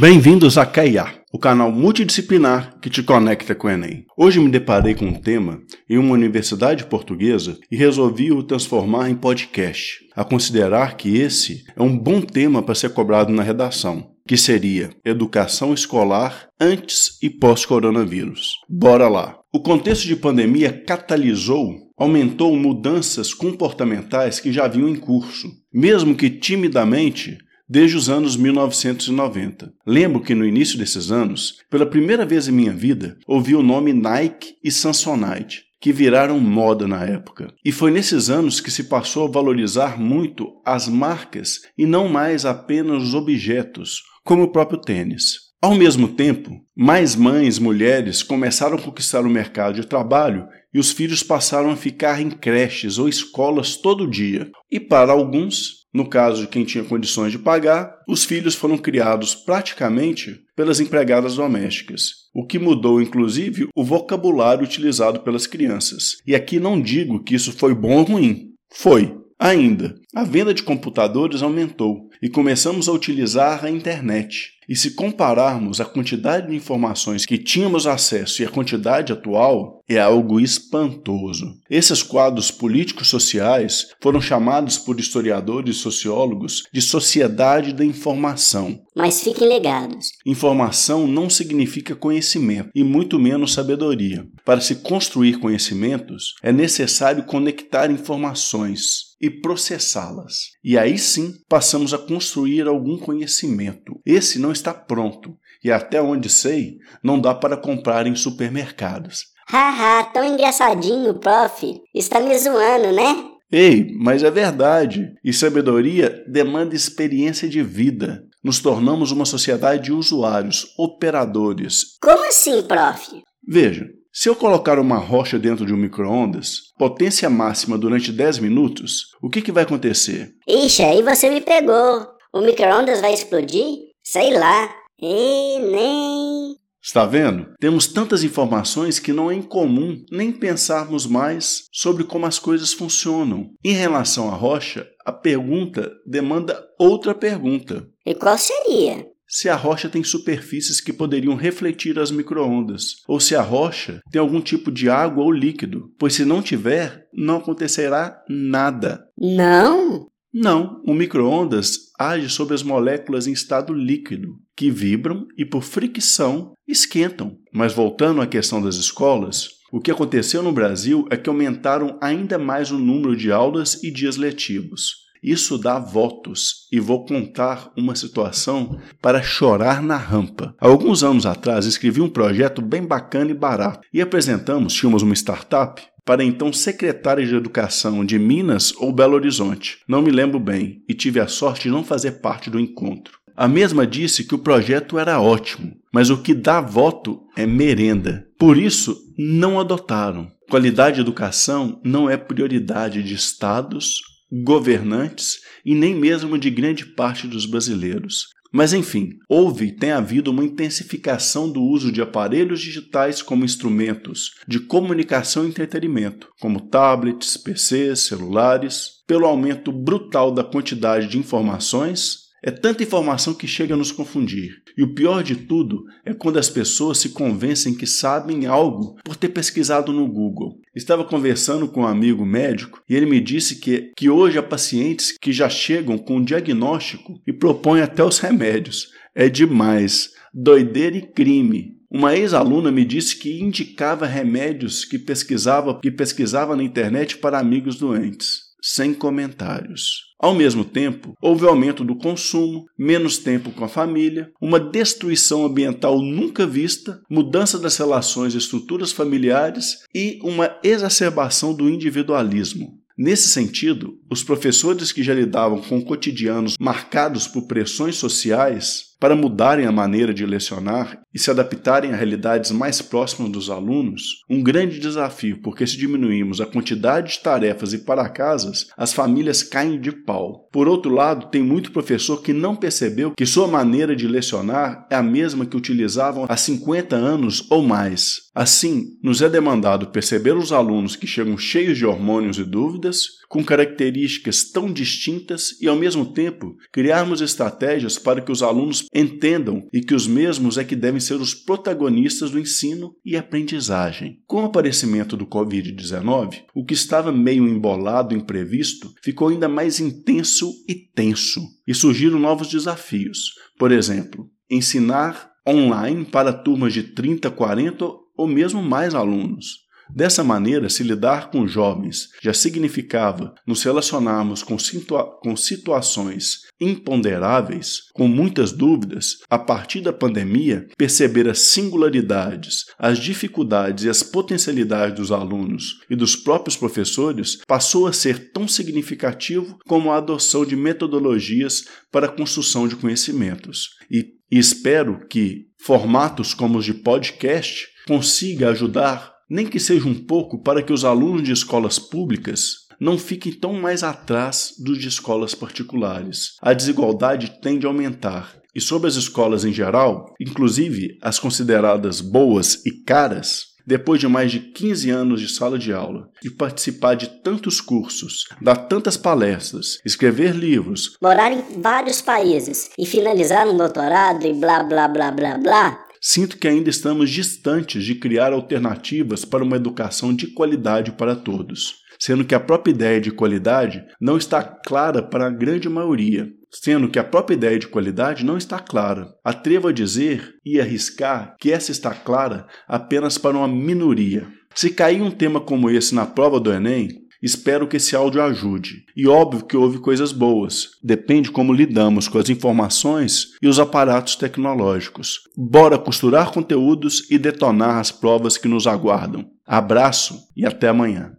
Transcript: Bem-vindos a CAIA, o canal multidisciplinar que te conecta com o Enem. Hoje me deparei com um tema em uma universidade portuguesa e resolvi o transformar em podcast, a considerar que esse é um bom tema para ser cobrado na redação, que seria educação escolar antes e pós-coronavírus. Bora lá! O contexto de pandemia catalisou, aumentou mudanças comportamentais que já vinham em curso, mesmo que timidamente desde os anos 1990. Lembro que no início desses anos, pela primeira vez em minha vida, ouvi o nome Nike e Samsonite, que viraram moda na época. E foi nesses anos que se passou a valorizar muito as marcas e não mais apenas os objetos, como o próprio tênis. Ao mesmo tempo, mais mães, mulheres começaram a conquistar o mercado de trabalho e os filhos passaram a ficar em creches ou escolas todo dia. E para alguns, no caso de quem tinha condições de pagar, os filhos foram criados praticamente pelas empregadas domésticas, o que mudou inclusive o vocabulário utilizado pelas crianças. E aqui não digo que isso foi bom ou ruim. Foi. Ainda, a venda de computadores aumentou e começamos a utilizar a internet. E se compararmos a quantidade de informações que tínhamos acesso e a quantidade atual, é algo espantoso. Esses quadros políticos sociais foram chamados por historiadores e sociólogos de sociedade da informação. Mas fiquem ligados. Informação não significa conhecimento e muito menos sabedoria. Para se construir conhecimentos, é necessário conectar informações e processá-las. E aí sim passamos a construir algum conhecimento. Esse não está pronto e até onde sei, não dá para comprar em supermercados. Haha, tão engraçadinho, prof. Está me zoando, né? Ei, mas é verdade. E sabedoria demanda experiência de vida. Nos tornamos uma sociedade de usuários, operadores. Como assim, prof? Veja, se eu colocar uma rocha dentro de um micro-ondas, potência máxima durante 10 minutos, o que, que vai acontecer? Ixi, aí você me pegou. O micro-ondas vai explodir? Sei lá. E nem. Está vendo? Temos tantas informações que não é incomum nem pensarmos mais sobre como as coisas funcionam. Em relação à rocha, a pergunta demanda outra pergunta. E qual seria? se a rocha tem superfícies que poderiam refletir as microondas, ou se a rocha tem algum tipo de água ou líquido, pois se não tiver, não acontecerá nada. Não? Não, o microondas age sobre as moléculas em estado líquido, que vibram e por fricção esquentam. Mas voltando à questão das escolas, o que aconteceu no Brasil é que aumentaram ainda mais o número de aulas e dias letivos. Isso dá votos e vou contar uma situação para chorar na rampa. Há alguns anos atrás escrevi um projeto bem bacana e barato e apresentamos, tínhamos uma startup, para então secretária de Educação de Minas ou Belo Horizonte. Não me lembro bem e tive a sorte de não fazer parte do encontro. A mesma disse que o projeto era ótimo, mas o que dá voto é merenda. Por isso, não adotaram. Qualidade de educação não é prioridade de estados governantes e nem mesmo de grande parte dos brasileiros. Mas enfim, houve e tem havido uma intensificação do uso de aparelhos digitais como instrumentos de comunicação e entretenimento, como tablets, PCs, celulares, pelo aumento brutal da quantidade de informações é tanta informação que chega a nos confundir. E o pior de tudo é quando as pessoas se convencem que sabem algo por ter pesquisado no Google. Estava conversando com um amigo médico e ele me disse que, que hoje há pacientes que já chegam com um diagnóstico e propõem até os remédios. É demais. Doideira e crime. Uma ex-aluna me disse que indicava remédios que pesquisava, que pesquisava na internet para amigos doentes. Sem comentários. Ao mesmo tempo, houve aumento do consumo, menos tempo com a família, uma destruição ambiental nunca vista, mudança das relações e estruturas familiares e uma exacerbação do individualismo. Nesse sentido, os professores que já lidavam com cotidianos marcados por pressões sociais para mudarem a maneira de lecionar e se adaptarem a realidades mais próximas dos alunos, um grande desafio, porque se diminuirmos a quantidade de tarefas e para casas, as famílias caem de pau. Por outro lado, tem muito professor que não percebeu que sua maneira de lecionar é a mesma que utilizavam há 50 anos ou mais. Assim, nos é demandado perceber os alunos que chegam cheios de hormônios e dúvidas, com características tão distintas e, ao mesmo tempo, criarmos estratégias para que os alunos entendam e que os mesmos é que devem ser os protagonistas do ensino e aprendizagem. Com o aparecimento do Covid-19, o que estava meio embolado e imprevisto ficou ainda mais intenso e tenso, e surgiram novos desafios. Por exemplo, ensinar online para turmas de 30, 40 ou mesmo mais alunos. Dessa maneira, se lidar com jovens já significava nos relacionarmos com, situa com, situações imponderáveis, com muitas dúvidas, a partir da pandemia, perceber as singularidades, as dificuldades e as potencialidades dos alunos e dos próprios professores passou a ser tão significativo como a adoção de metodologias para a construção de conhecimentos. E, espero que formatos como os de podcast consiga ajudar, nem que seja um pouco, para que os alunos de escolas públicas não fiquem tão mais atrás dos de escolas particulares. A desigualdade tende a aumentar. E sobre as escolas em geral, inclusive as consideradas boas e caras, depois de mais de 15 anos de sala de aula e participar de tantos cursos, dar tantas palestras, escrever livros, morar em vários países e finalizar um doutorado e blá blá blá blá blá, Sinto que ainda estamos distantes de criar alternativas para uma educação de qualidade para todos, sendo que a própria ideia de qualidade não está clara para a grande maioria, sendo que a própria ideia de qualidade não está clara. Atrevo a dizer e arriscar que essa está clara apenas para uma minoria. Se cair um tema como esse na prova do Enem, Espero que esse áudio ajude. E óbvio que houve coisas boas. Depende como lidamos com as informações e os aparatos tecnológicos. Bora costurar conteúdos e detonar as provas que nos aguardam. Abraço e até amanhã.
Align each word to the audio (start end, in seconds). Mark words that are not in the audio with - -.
Bem-vindos 0.00 0.56
a 0.56 0.64
CAIA, 0.64 1.06
o 1.32 1.40
canal 1.40 1.72
multidisciplinar 1.72 2.78
que 2.80 2.88
te 2.88 3.02
conecta 3.02 3.52
com 3.52 3.66
o 3.66 3.70
Enem. 3.70 4.04
Hoje 4.16 4.38
me 4.38 4.48
deparei 4.48 4.94
com 4.94 5.06
um 5.06 5.20
tema 5.20 5.60
em 5.90 5.98
uma 5.98 6.14
universidade 6.14 6.84
portuguesa 6.84 7.58
e 7.68 7.76
resolvi 7.76 8.30
o 8.30 8.44
transformar 8.44 9.10
em 9.10 9.16
podcast, 9.16 9.98
a 10.14 10.22
considerar 10.22 10.96
que 10.96 11.16
esse 11.16 11.64
é 11.74 11.82
um 11.82 11.98
bom 11.98 12.20
tema 12.20 12.62
para 12.62 12.76
ser 12.76 12.90
cobrado 12.90 13.32
na 13.32 13.42
redação, 13.42 14.12
que 14.24 14.36
seria 14.36 14.90
educação 15.04 15.74
escolar 15.74 16.46
antes 16.60 17.18
e 17.20 17.28
pós-coronavírus. 17.28 18.52
Bora 18.68 19.08
lá! 19.08 19.40
O 19.52 19.58
contexto 19.58 20.06
de 20.06 20.14
pandemia 20.14 20.70
catalisou, 20.86 21.74
aumentou 21.98 22.54
mudanças 22.56 23.34
comportamentais 23.34 24.38
que 24.38 24.52
já 24.52 24.68
vinham 24.68 24.90
em 24.90 24.94
curso, 24.94 25.48
mesmo 25.74 26.14
que 26.14 26.30
timidamente 26.30 27.36
desde 27.68 27.96
os 27.96 28.08
anos 28.08 28.36
1990. 28.36 29.72
Lembro 29.86 30.20
que 30.20 30.34
no 30.34 30.46
início 30.46 30.78
desses 30.78 31.10
anos, 31.10 31.56
pela 31.70 31.84
primeira 31.84 32.24
vez 32.24 32.48
em 32.48 32.52
minha 32.52 32.72
vida, 32.72 33.18
ouvi 33.26 33.54
o 33.54 33.62
nome 33.62 33.92
Nike 33.92 34.54
e 34.64 34.70
Samsonite, 34.70 35.64
que 35.80 35.92
viraram 35.92 36.40
moda 36.40 36.88
na 36.88 37.04
época. 37.04 37.52
E 37.64 37.70
foi 37.70 37.90
nesses 37.90 38.30
anos 38.30 38.60
que 38.60 38.70
se 38.70 38.84
passou 38.84 39.28
a 39.28 39.30
valorizar 39.30 40.00
muito 40.00 40.60
as 40.64 40.88
marcas 40.88 41.60
e 41.76 41.86
não 41.86 42.08
mais 42.08 42.44
apenas 42.44 43.02
os 43.02 43.14
objetos, 43.14 44.02
como 44.24 44.44
o 44.44 44.52
próprio 44.52 44.80
tênis. 44.80 45.48
Ao 45.60 45.74
mesmo 45.74 46.06
tempo, 46.06 46.52
mais 46.76 47.16
mães, 47.16 47.58
mulheres 47.58 48.22
começaram 48.22 48.76
a 48.76 48.80
conquistar 48.80 49.26
o 49.26 49.30
mercado 49.30 49.74
de 49.74 49.86
trabalho 49.88 50.46
e 50.72 50.78
os 50.78 50.92
filhos 50.92 51.24
passaram 51.24 51.70
a 51.70 51.76
ficar 51.76 52.20
em 52.20 52.30
creches 52.30 52.96
ou 52.96 53.08
escolas 53.08 53.76
todo 53.76 54.08
dia. 54.08 54.48
E 54.70 54.78
para 54.78 55.10
alguns, 55.10 55.77
no 55.92 56.08
caso 56.08 56.42
de 56.42 56.48
quem 56.48 56.64
tinha 56.64 56.84
condições 56.84 57.32
de 57.32 57.38
pagar, 57.38 57.98
os 58.06 58.24
filhos 58.24 58.54
foram 58.54 58.76
criados 58.76 59.34
praticamente 59.34 60.40
pelas 60.54 60.80
empregadas 60.80 61.36
domésticas, 61.36 62.28
o 62.34 62.46
que 62.46 62.58
mudou 62.58 63.00
inclusive 63.00 63.68
o 63.74 63.84
vocabulário 63.84 64.64
utilizado 64.64 65.20
pelas 65.20 65.46
crianças. 65.46 66.18
E 66.26 66.34
aqui 66.34 66.60
não 66.60 66.80
digo 66.80 67.22
que 67.22 67.34
isso 67.34 67.52
foi 67.52 67.74
bom 67.74 67.96
ou 67.96 68.02
ruim. 68.04 68.52
Foi. 68.70 69.16
Ainda, 69.40 69.94
a 70.12 70.24
venda 70.24 70.52
de 70.52 70.64
computadores 70.64 71.42
aumentou 71.42 72.08
e 72.20 72.28
começamos 72.28 72.88
a 72.88 72.92
utilizar 72.92 73.64
a 73.64 73.70
internet. 73.70 74.57
E 74.68 74.76
se 74.76 74.90
compararmos 74.90 75.80
a 75.80 75.84
quantidade 75.84 76.48
de 76.48 76.54
informações 76.54 77.24
que 77.24 77.38
tínhamos 77.38 77.86
acesso 77.86 78.42
e 78.42 78.44
a 78.44 78.50
quantidade 78.50 79.12
atual, 79.12 79.80
é 79.88 79.98
algo 79.98 80.38
espantoso. 80.38 81.54
Esses 81.70 82.02
quadros 82.02 82.50
políticos 82.50 83.08
sociais 83.08 83.86
foram 84.02 84.20
chamados 84.20 84.76
por 84.76 85.00
historiadores 85.00 85.76
e 85.76 85.78
sociólogos 85.78 86.64
de 86.72 86.82
sociedade 86.82 87.72
da 87.72 87.84
informação. 87.84 88.78
Mas 88.94 89.22
fiquem 89.22 89.48
ligados. 89.48 90.08
Informação 90.26 91.06
não 91.06 91.30
significa 91.30 91.96
conhecimento 91.96 92.68
e 92.74 92.84
muito 92.84 93.18
menos 93.18 93.54
sabedoria. 93.54 94.26
Para 94.44 94.60
se 94.60 94.76
construir 94.76 95.38
conhecimentos, 95.38 96.34
é 96.42 96.52
necessário 96.52 97.24
conectar 97.24 97.90
informações 97.90 99.08
e 99.20 99.30
processá-las. 99.30 100.50
E 100.62 100.78
aí 100.78 100.96
sim 100.98 101.34
passamos 101.48 101.92
a 101.92 101.98
construir 101.98 102.66
algum 102.66 102.96
conhecimento. 102.96 104.00
Esse 104.06 104.38
não 104.38 104.52
está 104.58 104.74
pronto 104.74 105.36
e 105.62 105.70
até 105.70 106.00
onde 106.00 106.28
sei, 106.28 106.78
não 107.02 107.20
dá 107.20 107.34
para 107.34 107.56
comprar 107.56 108.06
em 108.06 108.14
supermercados. 108.14 109.24
Haha, 109.48 110.04
tão 110.04 110.24
engraçadinho, 110.24 111.14
prof. 111.14 111.80
Está 111.94 112.20
me 112.20 112.36
zoando, 112.38 112.92
né? 112.92 113.24
Ei, 113.50 113.94
mas 113.98 114.22
é 114.22 114.30
verdade. 114.30 115.14
E 115.24 115.32
sabedoria 115.32 116.22
demanda 116.28 116.76
experiência 116.76 117.48
de 117.48 117.62
vida. 117.62 118.22
Nos 118.44 118.60
tornamos 118.60 119.10
uma 119.10 119.24
sociedade 119.24 119.84
de 119.84 119.92
usuários, 119.92 120.66
operadores. 120.78 121.96
Como 122.00 122.28
assim, 122.28 122.62
prof? 122.62 123.22
Veja, 123.46 123.86
se 124.12 124.28
eu 124.28 124.36
colocar 124.36 124.78
uma 124.78 124.98
rocha 124.98 125.38
dentro 125.38 125.64
de 125.64 125.72
um 125.72 125.78
micro-ondas, 125.78 126.72
potência 126.78 127.30
máxima 127.30 127.78
durante 127.78 128.12
10 128.12 128.40
minutos, 128.40 129.06
o 129.22 129.30
que, 129.30 129.40
que 129.40 129.52
vai 129.52 129.62
acontecer? 129.62 130.30
Ixi, 130.46 130.82
aí 130.82 131.02
você 131.02 131.30
me 131.30 131.40
pegou. 131.40 132.06
O 132.32 132.42
micro-ondas 132.42 133.00
vai 133.00 133.14
explodir? 133.14 133.87
Sei 134.10 134.32
lá. 134.32 134.74
E 134.98 135.58
nem. 135.58 136.56
Está 136.82 137.04
vendo? 137.04 137.52
Temos 137.60 137.86
tantas 137.86 138.24
informações 138.24 138.98
que 138.98 139.12
não 139.12 139.30
é 139.30 139.34
incomum 139.34 140.02
nem 140.10 140.32
pensarmos 140.32 141.06
mais 141.06 141.64
sobre 141.70 142.04
como 142.04 142.24
as 142.24 142.38
coisas 142.38 142.72
funcionam. 142.72 143.50
Em 143.62 143.74
relação 143.74 144.30
à 144.30 144.34
rocha, 144.34 144.88
a 145.04 145.12
pergunta 145.12 145.92
demanda 146.06 146.58
outra 146.78 147.14
pergunta. 147.14 147.86
E 148.06 148.14
qual 148.14 148.38
seria? 148.38 149.06
se 149.30 149.46
a 149.46 149.54
rocha 149.54 149.90
tem 149.90 150.02
superfícies 150.02 150.80
que 150.80 150.90
poderiam 150.90 151.34
refletir 151.34 151.98
as 151.98 152.10
microondas, 152.10 153.02
ou 153.06 153.20
se 153.20 153.36
a 153.36 153.42
rocha 153.42 154.00
tem 154.10 154.18
algum 154.18 154.40
tipo 154.40 154.72
de 154.72 154.88
água 154.88 155.22
ou 155.22 155.30
líquido, 155.30 155.92
pois 155.98 156.14
se 156.14 156.24
não 156.24 156.40
tiver, 156.40 157.06
não 157.12 157.36
acontecerá 157.36 158.22
nada. 158.26 159.04
Não? 159.18 160.08
Não, 160.40 160.80
o 160.86 160.94
microondas 160.94 161.90
age 161.98 162.28
sobre 162.28 162.54
as 162.54 162.62
moléculas 162.62 163.26
em 163.26 163.32
estado 163.32 163.74
líquido, 163.74 164.36
que 164.56 164.70
vibram 164.70 165.26
e 165.36 165.44
por 165.44 165.64
fricção 165.64 166.52
esquentam. 166.64 167.36
Mas 167.52 167.72
voltando 167.72 168.20
à 168.20 168.26
questão 168.26 168.62
das 168.62 168.76
escolas, 168.76 169.48
o 169.72 169.80
que 169.80 169.90
aconteceu 169.90 170.40
no 170.40 170.52
Brasil 170.52 171.04
é 171.10 171.16
que 171.16 171.28
aumentaram 171.28 171.98
ainda 172.00 172.38
mais 172.38 172.70
o 172.70 172.78
número 172.78 173.16
de 173.16 173.32
aulas 173.32 173.82
e 173.82 173.90
dias 173.90 174.16
letivos. 174.16 175.08
Isso 175.20 175.58
dá 175.58 175.80
votos 175.80 176.68
e 176.70 176.78
vou 176.78 177.04
contar 177.04 177.72
uma 177.76 177.96
situação 177.96 178.78
para 179.02 179.20
chorar 179.20 179.82
na 179.82 179.96
rampa. 179.96 180.54
Há 180.60 180.68
alguns 180.68 181.02
anos 181.02 181.26
atrás 181.26 181.66
escrevi 181.66 182.00
um 182.00 182.08
projeto 182.08 182.62
bem 182.62 182.86
bacana 182.86 183.32
e 183.32 183.34
barato 183.34 183.80
e 183.92 184.00
apresentamos, 184.00 184.72
tínhamos 184.72 185.02
uma 185.02 185.14
startup, 185.14 185.82
para 186.08 186.24
então 186.24 186.50
secretária 186.50 187.26
de 187.26 187.34
Educação 187.34 188.02
de 188.02 188.18
Minas 188.18 188.72
ou 188.78 188.90
Belo 188.90 189.12
Horizonte. 189.12 189.80
Não 189.86 190.00
me 190.00 190.10
lembro 190.10 190.40
bem 190.40 190.82
e 190.88 190.94
tive 190.94 191.20
a 191.20 191.28
sorte 191.28 191.64
de 191.64 191.70
não 191.70 191.84
fazer 191.84 192.12
parte 192.12 192.48
do 192.48 192.58
encontro. 192.58 193.18
A 193.36 193.46
mesma 193.46 193.86
disse 193.86 194.24
que 194.24 194.34
o 194.34 194.38
projeto 194.38 194.98
era 194.98 195.20
ótimo, 195.20 195.76
mas 195.92 196.08
o 196.08 196.16
que 196.16 196.32
dá 196.32 196.62
voto 196.62 197.20
é 197.36 197.44
merenda. 197.44 198.26
Por 198.38 198.56
isso, 198.56 198.96
não 199.18 199.60
adotaram. 199.60 200.32
Qualidade 200.48 200.94
de 200.94 201.02
educação 201.02 201.78
não 201.84 202.08
é 202.08 202.16
prioridade 202.16 203.02
de 203.02 203.12
estados 203.12 204.00
governantes 204.30 205.40
e 205.64 205.74
nem 205.74 205.94
mesmo 205.94 206.38
de 206.38 206.50
grande 206.50 206.84
parte 206.84 207.26
dos 207.26 207.46
brasileiros. 207.46 208.28
Mas 208.50 208.72
enfim, 208.72 209.18
houve 209.28 209.66
e 209.66 209.72
tem 209.72 209.92
havido 209.92 210.30
uma 210.30 210.44
intensificação 210.44 211.50
do 211.50 211.62
uso 211.62 211.92
de 211.92 212.00
aparelhos 212.00 212.60
digitais 212.60 213.20
como 213.20 213.44
instrumentos 213.44 214.30
de 214.46 214.58
comunicação 214.58 215.44
e 215.44 215.48
entretenimento, 215.48 216.30
como 216.40 216.68
tablets, 216.68 217.36
PCs, 217.36 218.00
celulares, 218.00 219.02
pelo 219.06 219.26
aumento 219.26 219.70
brutal 219.70 220.32
da 220.32 220.42
quantidade 220.42 221.08
de 221.08 221.18
informações 221.18 222.28
é 222.42 222.50
tanta 222.52 222.84
informação 222.84 223.34
que 223.34 223.48
chega 223.48 223.74
a 223.74 223.76
nos 223.76 223.90
confundir. 223.90 224.62
E 224.76 224.82
o 224.82 224.94
pior 224.94 225.24
de 225.24 225.34
tudo 225.34 225.84
é 226.04 226.14
quando 226.14 226.38
as 226.38 226.48
pessoas 226.48 226.98
se 226.98 227.08
convencem 227.08 227.74
que 227.74 227.86
sabem 227.86 228.46
algo 228.46 228.96
por 229.04 229.16
ter 229.16 229.30
pesquisado 229.30 229.92
no 229.92 230.06
Google. 230.06 230.60
Estava 230.78 231.04
conversando 231.04 231.66
com 231.66 231.80
um 231.80 231.86
amigo 231.88 232.24
médico 232.24 232.80
e 232.88 232.94
ele 232.94 233.04
me 233.04 233.20
disse 233.20 233.56
que, 233.56 233.92
que 233.96 234.08
hoje 234.08 234.38
há 234.38 234.42
pacientes 234.44 235.12
que 235.20 235.32
já 235.32 235.48
chegam 235.48 235.98
com 235.98 236.18
um 236.18 236.24
diagnóstico 236.24 237.20
e 237.26 237.32
propõem 237.32 237.82
até 237.82 238.04
os 238.04 238.20
remédios. 238.20 238.92
É 239.12 239.28
demais. 239.28 240.10
Doideira 240.32 240.96
e 240.96 241.02
crime. 241.02 241.76
Uma 241.90 242.16
ex-aluna 242.16 242.70
me 242.70 242.84
disse 242.84 243.18
que 243.18 243.42
indicava 243.42 244.06
remédios 244.06 244.84
que 244.84 245.00
pesquisava, 245.00 245.80
que 245.80 245.90
pesquisava 245.90 246.54
na 246.54 246.62
internet 246.62 247.16
para 247.16 247.40
amigos 247.40 247.76
doentes. 247.76 248.42
Sem 248.60 248.92
comentários. 248.92 250.08
Ao 250.20 250.34
mesmo 250.34 250.64
tempo, 250.64 251.14
houve 251.22 251.46
aumento 251.46 251.84
do 251.84 251.96
consumo, 251.96 252.66
menos 252.76 253.18
tempo 253.18 253.52
com 253.52 253.64
a 253.64 253.68
família, 253.68 254.32
uma 254.40 254.58
destruição 254.58 255.46
ambiental 255.46 256.00
nunca 256.02 256.44
vista, 256.44 257.00
mudança 257.08 257.56
das 257.58 257.76
relações 257.76 258.34
e 258.34 258.38
estruturas 258.38 258.90
familiares 258.90 259.84
e 259.94 260.18
uma 260.22 260.58
exacerbação 260.64 261.54
do 261.54 261.70
individualismo. 261.70 262.78
Nesse 262.98 263.28
sentido, 263.28 263.96
os 264.10 264.24
professores 264.24 264.90
que 264.90 265.04
já 265.04 265.14
lidavam 265.14 265.60
com 265.60 265.80
cotidianos 265.80 266.56
marcados 266.58 267.28
por 267.28 267.46
pressões 267.46 267.94
sociais 267.94 268.87
para 269.00 269.16
mudarem 269.16 269.66
a 269.66 269.72
maneira 269.72 270.12
de 270.12 270.26
lecionar 270.26 271.00
e 271.14 271.18
se 271.18 271.30
adaptarem 271.30 271.92
a 271.92 271.96
realidades 271.96 272.50
mais 272.50 272.82
próximas 272.82 273.30
dos 273.30 273.50
alunos, 273.50 274.22
um 274.28 274.42
grande 274.42 274.78
desafio, 274.78 275.40
porque 275.42 275.66
se 275.66 275.76
diminuirmos 275.76 276.40
a 276.40 276.46
quantidade 276.46 277.12
de 277.12 277.20
tarefas 277.20 277.72
e 277.72 277.78
para 277.78 278.08
casas, 278.08 278.66
as 278.76 278.92
famílias 278.92 279.42
caem 279.42 279.80
de 279.80 279.92
pau. 279.92 280.48
Por 280.52 280.68
outro 280.68 280.92
lado, 280.92 281.30
tem 281.30 281.42
muito 281.42 281.72
professor 281.72 282.22
que 282.22 282.32
não 282.32 282.56
percebeu 282.56 283.12
que 283.16 283.26
sua 283.26 283.46
maneira 283.46 283.94
de 283.94 284.06
lecionar 284.06 284.86
é 284.90 284.96
a 284.96 285.02
mesma 285.02 285.46
que 285.46 285.56
utilizavam 285.56 286.26
há 286.28 286.36
50 286.36 286.96
anos 286.96 287.46
ou 287.50 287.62
mais. 287.62 288.28
Assim, 288.34 288.96
nos 289.02 289.22
é 289.22 289.28
demandado 289.28 289.88
perceber 289.88 290.36
os 290.36 290.52
alunos 290.52 290.96
que 290.96 291.06
chegam 291.06 291.36
cheios 291.36 291.76
de 291.76 291.86
hormônios 291.86 292.38
e 292.38 292.44
dúvidas, 292.44 293.17
com 293.28 293.44
características 293.44 294.50
tão 294.50 294.72
distintas 294.72 295.60
e, 295.60 295.68
ao 295.68 295.76
mesmo 295.76 296.06
tempo, 296.06 296.56
criarmos 296.72 297.20
estratégias 297.20 297.98
para 297.98 298.20
que 298.20 298.32
os 298.32 298.42
alunos 298.42 298.86
entendam 298.94 299.68
e 299.72 299.80
que 299.80 299.94
os 299.94 300.06
mesmos 300.06 300.56
é 300.56 300.64
que 300.64 300.74
devem 300.74 301.00
ser 301.00 301.16
os 301.16 301.34
protagonistas 301.34 302.30
do 302.30 302.38
ensino 302.38 302.94
e 303.04 303.16
aprendizagem. 303.16 304.20
Com 304.26 304.42
o 304.42 304.46
aparecimento 304.46 305.16
do 305.16 305.26
Covid-19, 305.26 306.42
o 306.54 306.64
que 306.64 306.74
estava 306.74 307.12
meio 307.12 307.46
embolado 307.46 308.14
e 308.14 308.18
imprevisto 308.18 308.92
ficou 309.02 309.28
ainda 309.28 309.48
mais 309.48 309.78
intenso 309.78 310.50
e 310.66 310.74
tenso, 310.74 311.42
e 311.66 311.74
surgiram 311.74 312.18
novos 312.18 312.48
desafios. 312.48 313.34
Por 313.58 313.72
exemplo, 313.72 314.30
ensinar 314.50 315.32
online 315.46 316.04
para 316.04 316.32
turmas 316.32 316.72
de 316.72 316.82
30, 316.82 317.30
40 317.30 317.84
ou 318.16 318.26
mesmo 318.26 318.62
mais 318.62 318.94
alunos. 318.94 319.67
Dessa 319.94 320.22
maneira, 320.22 320.68
se 320.68 320.82
lidar 320.82 321.30
com 321.30 321.46
jovens 321.46 322.10
já 322.22 322.34
significava 322.34 323.34
nos 323.46 323.62
relacionarmos 323.62 324.42
com, 324.42 324.58
situa 324.58 325.04
com, 325.20 325.36
situações 325.36 326.42
imponderáveis, 326.60 327.82
com 327.92 328.08
muitas 328.08 328.52
dúvidas, 328.52 329.18
a 329.30 329.38
partir 329.38 329.80
da 329.80 329.92
pandemia, 329.92 330.66
perceber 330.76 331.28
as 331.28 331.40
singularidades, 331.40 332.66
as 332.78 332.98
dificuldades 332.98 333.84
e 333.84 333.88
as 333.88 334.02
potencialidades 334.02 334.96
dos 334.96 335.12
alunos 335.12 335.80
e 335.88 335.96
dos 335.96 336.16
próprios 336.16 336.56
professores 336.56 337.38
passou 337.46 337.86
a 337.86 337.92
ser 337.92 338.32
tão 338.32 338.46
significativo 338.46 339.58
como 339.66 339.90
a 339.90 339.96
adoção 339.96 340.44
de 340.44 340.56
metodologias 340.56 341.64
para 341.90 342.06
a 342.06 342.10
construção 342.10 342.68
de 342.68 342.76
conhecimentos. 342.76 343.70
E, 343.90 344.14
espero 344.30 345.06
que 345.08 345.46
formatos 345.58 346.34
como 346.34 346.58
os 346.58 346.64
de 346.64 346.74
podcast 346.74 347.66
consiga 347.86 348.50
ajudar, 348.50 349.17
nem 349.28 349.46
que 349.46 349.60
seja 349.60 349.88
um 349.88 349.94
pouco, 349.94 350.42
para 350.42 350.62
que 350.62 350.72
os 350.72 350.84
alunos 350.84 351.22
de 351.22 351.32
escolas 351.32 351.78
públicas 351.78 352.68
não 352.80 352.96
fiquem 352.96 353.32
tão 353.32 353.54
mais 353.54 353.82
atrás 353.82 354.54
dos 354.58 354.78
de 354.78 354.88
escolas 354.88 355.34
particulares. 355.34 356.36
A 356.40 356.52
desigualdade 356.52 357.38
tende 357.42 357.66
a 357.66 357.68
aumentar. 357.68 358.36
E 358.54 358.60
sobre 358.60 358.88
as 358.88 358.96
escolas 358.96 359.44
em 359.44 359.52
geral, 359.52 360.14
inclusive 360.20 360.96
as 361.02 361.18
consideradas 361.18 362.00
boas 362.00 362.64
e 362.64 362.72
caras, 362.84 363.48
depois 363.68 364.00
de 364.00 364.08
mais 364.08 364.32
de 364.32 364.40
15 364.40 364.88
anos 364.88 365.20
de 365.20 365.28
sala 365.28 365.58
de 365.58 365.74
aula 365.74 366.08
e 366.24 366.30
participar 366.30 366.94
de 366.94 367.06
tantos 367.22 367.60
cursos, 367.60 368.26
dar 368.40 368.56
tantas 368.56 368.96
palestras, 368.96 369.78
escrever 369.84 370.34
livros, 370.34 370.96
morar 371.02 371.30
em 371.30 371.60
vários 371.60 372.00
países 372.00 372.70
e 372.78 372.86
finalizar 372.86 373.46
um 373.46 373.56
doutorado 373.56 374.26
e 374.26 374.32
blá 374.32 374.62
blá 374.62 374.88
blá 374.88 375.10
blá 375.10 375.36
blá, 375.36 375.87
Sinto 376.00 376.38
que 376.38 376.46
ainda 376.46 376.70
estamos 376.70 377.10
distantes 377.10 377.84
de 377.84 377.94
criar 377.94 378.32
alternativas 378.32 379.24
para 379.24 379.42
uma 379.42 379.56
educação 379.56 380.14
de 380.14 380.28
qualidade 380.28 380.92
para 380.92 381.16
todos, 381.16 381.76
sendo 381.98 382.24
que 382.24 382.34
a 382.34 382.40
própria 382.40 382.72
ideia 382.72 383.00
de 383.00 383.10
qualidade 383.10 383.84
não 384.00 384.16
está 384.16 384.42
clara 384.42 385.02
para 385.02 385.26
a 385.26 385.30
grande 385.30 385.68
maioria, 385.68 386.28
sendo 386.50 386.88
que 386.88 386.98
a 386.98 387.04
própria 387.04 387.34
ideia 387.34 387.58
de 387.58 387.68
qualidade 387.68 388.24
não 388.24 388.36
está 388.36 388.58
clara. 388.58 389.08
Atrevo 389.24 389.68
a 389.68 389.72
dizer 389.72 390.34
e 390.44 390.60
arriscar 390.60 391.36
que 391.38 391.52
essa 391.52 391.72
está 391.72 391.92
clara 391.92 392.46
apenas 392.66 393.18
para 393.18 393.36
uma 393.36 393.48
minoria. 393.48 394.28
Se 394.54 394.70
cair 394.70 395.02
um 395.02 395.10
tema 395.10 395.40
como 395.40 395.70
esse 395.70 395.94
na 395.94 396.06
prova 396.06 396.40
do 396.40 396.52
Enem, 396.52 396.88
Espero 397.22 397.66
que 397.66 397.76
esse 397.76 397.96
áudio 397.96 398.22
ajude. 398.22 398.84
E 398.96 399.06
óbvio 399.06 399.44
que 399.44 399.56
houve 399.56 399.78
coisas 399.78 400.12
boas. 400.12 400.70
Depende 400.82 401.30
como 401.30 401.52
lidamos 401.52 402.08
com 402.08 402.18
as 402.18 402.28
informações 402.28 403.34
e 403.42 403.48
os 403.48 403.58
aparatos 403.58 404.16
tecnológicos. 404.16 405.20
Bora 405.36 405.78
costurar 405.78 406.30
conteúdos 406.30 407.10
e 407.10 407.18
detonar 407.18 407.78
as 407.78 407.90
provas 407.90 408.38
que 408.38 408.48
nos 408.48 408.66
aguardam. 408.66 409.26
Abraço 409.46 410.18
e 410.36 410.46
até 410.46 410.68
amanhã. 410.68 411.12